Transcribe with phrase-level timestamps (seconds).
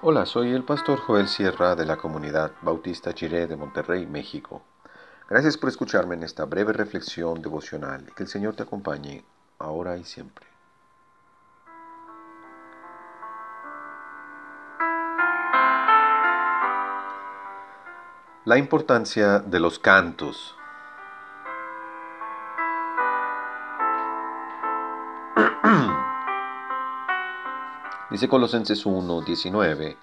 [0.00, 4.62] Hola, soy el pastor Joel Sierra de la comunidad Bautista Chiré de Monterrey, México.
[5.28, 9.24] Gracias por escucharme en esta breve reflexión devocional y que el Señor te acompañe
[9.58, 10.46] ahora y siempre.
[18.44, 20.57] La importancia de los cantos.
[28.18, 29.96] Dice Colosenses 1, 19,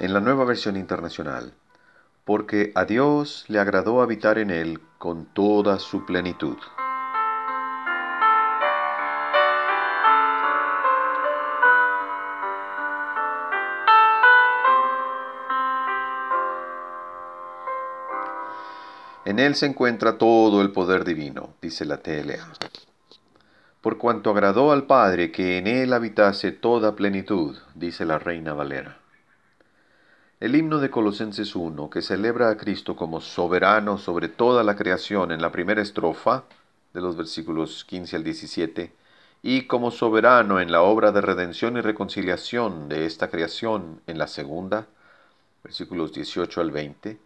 [0.00, 1.54] en la nueva versión internacional,
[2.26, 6.58] porque a Dios le agradó habitar en él con toda su plenitud.
[19.24, 22.91] En él se encuentra todo el poder divino, dice la TLA
[23.82, 28.98] por cuanto agradó al Padre que en él habitase toda plenitud, dice la Reina Valera.
[30.38, 35.32] El himno de Colosenses 1, que celebra a Cristo como soberano sobre toda la creación
[35.32, 36.44] en la primera estrofa,
[36.94, 38.92] de los versículos 15 al 17,
[39.42, 44.28] y como soberano en la obra de redención y reconciliación de esta creación en la
[44.28, 44.86] segunda,
[45.64, 47.18] versículos 18 al 20,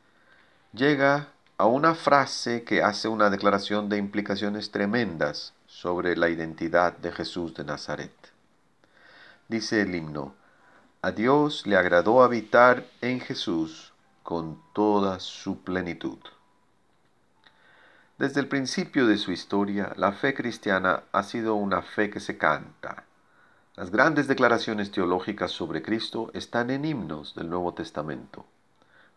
[0.72, 7.12] llega a una frase que hace una declaración de implicaciones tremendas sobre la identidad de
[7.12, 8.32] Jesús de Nazaret.
[9.46, 10.34] Dice el himno,
[11.02, 16.18] a Dios le agradó habitar en Jesús con toda su plenitud.
[18.16, 22.38] Desde el principio de su historia, la fe cristiana ha sido una fe que se
[22.38, 23.04] canta.
[23.74, 28.46] Las grandes declaraciones teológicas sobre Cristo están en himnos del Nuevo Testamento.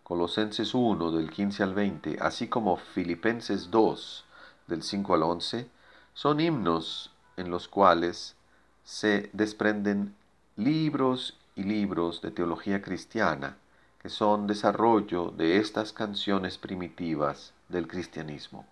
[0.04, 4.26] Colosenses 1 del 15 al 20, así como Filipenses 2
[4.68, 5.79] del 5 al 11,
[6.20, 8.36] son himnos en los cuales
[8.84, 10.18] se desprenden
[10.58, 13.56] libros y libros de teología cristiana
[14.02, 18.66] que son desarrollo de estas canciones primitivas del cristianismo.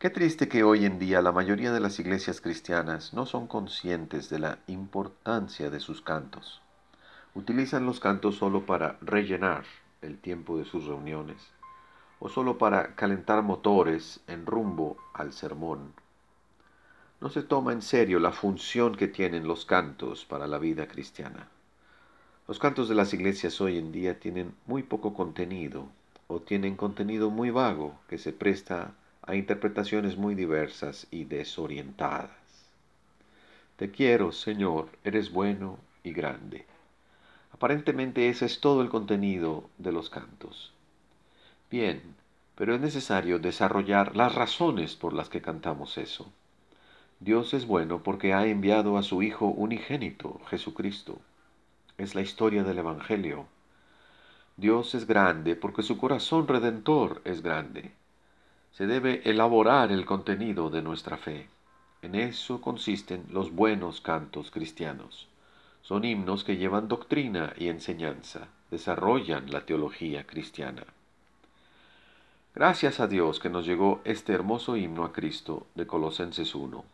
[0.00, 4.28] Qué triste que hoy en día la mayoría de las iglesias cristianas no son conscientes
[4.28, 6.60] de la importancia de sus cantos.
[7.32, 9.62] Utilizan los cantos solo para rellenar
[10.02, 11.55] el tiempo de sus reuniones
[12.18, 15.92] o solo para calentar motores en rumbo al sermón.
[17.20, 21.48] No se toma en serio la función que tienen los cantos para la vida cristiana.
[22.46, 25.88] Los cantos de las iglesias hoy en día tienen muy poco contenido
[26.28, 32.30] o tienen contenido muy vago que se presta a interpretaciones muy diversas y desorientadas.
[33.76, 36.64] Te quiero, Señor, eres bueno y grande.
[37.52, 40.75] Aparentemente ese es todo el contenido de los cantos.
[41.70, 42.14] Bien,
[42.54, 46.32] pero es necesario desarrollar las razones por las que cantamos eso.
[47.18, 51.18] Dios es bueno porque ha enviado a su Hijo unigénito, Jesucristo.
[51.98, 53.46] Es la historia del Evangelio.
[54.56, 57.92] Dios es grande porque su corazón redentor es grande.
[58.72, 61.48] Se debe elaborar el contenido de nuestra fe.
[62.02, 65.26] En eso consisten los buenos cantos cristianos.
[65.82, 70.84] Son himnos que llevan doctrina y enseñanza, desarrollan la teología cristiana.
[72.56, 76.86] Gracias a Dios que nos llegó este hermoso himno a Cristo de Colosenses 1.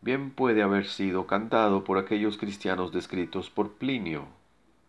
[0.00, 4.28] Bien puede haber sido cantado por aquellos cristianos descritos por Plinio,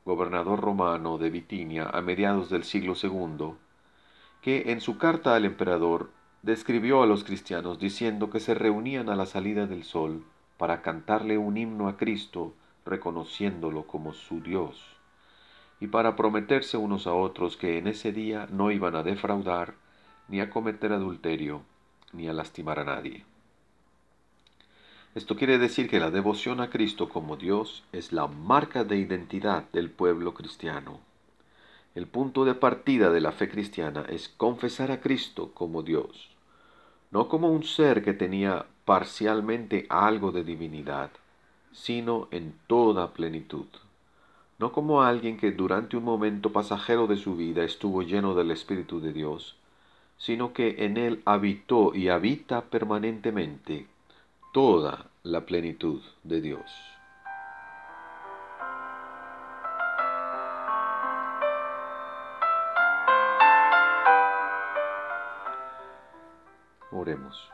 [0.05, 3.55] gobernador romano de Bitinia a mediados del siglo II,
[4.41, 6.11] que en su carta al emperador
[6.43, 10.23] describió a los cristianos diciendo que se reunían a la salida del sol
[10.57, 12.53] para cantarle un himno a Cristo
[12.85, 14.93] reconociéndolo como su Dios
[15.83, 19.73] y para prometerse unos a otros que en ese día no iban a defraudar,
[20.29, 21.63] ni a cometer adulterio,
[22.13, 23.25] ni a lastimar a nadie.
[25.13, 29.65] Esto quiere decir que la devoción a Cristo como Dios es la marca de identidad
[29.73, 31.01] del pueblo cristiano.
[31.95, 36.29] El punto de partida de la fe cristiana es confesar a Cristo como Dios,
[37.11, 41.11] no como un ser que tenía parcialmente algo de divinidad,
[41.73, 43.67] sino en toda plenitud
[44.59, 48.99] no como alguien que durante un momento pasajero de su vida estuvo lleno del Espíritu
[48.99, 49.55] de Dios,
[50.17, 53.87] sino que en él habitó y habita permanentemente
[54.53, 56.71] toda la plenitud de Dios.
[66.91, 67.49] Oremos.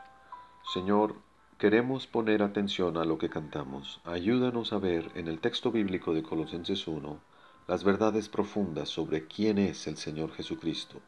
[0.72, 1.14] Señor,
[1.60, 4.00] Queremos poner atención a lo que cantamos.
[4.06, 7.20] Ayúdanos a ver en el texto bíblico de Colosenses 1
[7.68, 11.02] las verdades profundas sobre quién es el Señor Jesucristo,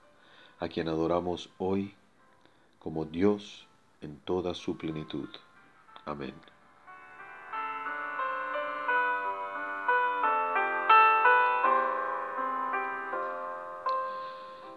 [0.58, 1.94] a quien adoramos hoy
[2.78, 3.66] como Dios
[4.02, 5.30] en toda su plenitud.
[6.04, 6.34] Amén.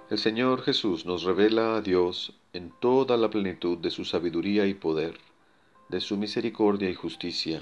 [0.10, 4.74] El Señor Jesús nos revela a Dios en toda la plenitud de su sabiduría y
[4.74, 5.20] poder
[5.90, 7.62] de su misericordia y justicia,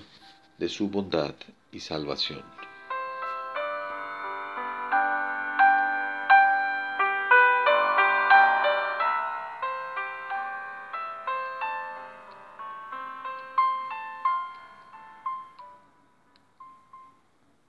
[0.57, 1.35] de su bondad
[1.71, 2.43] y salvación.